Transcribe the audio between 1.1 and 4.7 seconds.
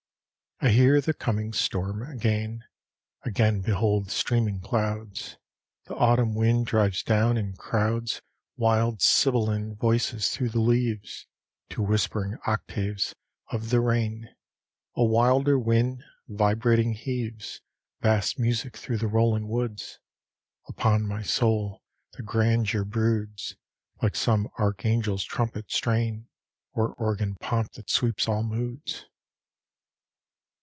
coming storm again; Again behold the streaming